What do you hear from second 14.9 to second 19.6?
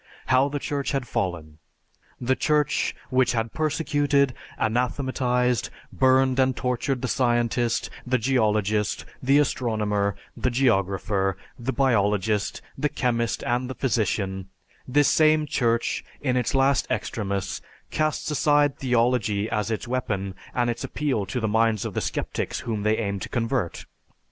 same Church in its last extremus, casts aside theology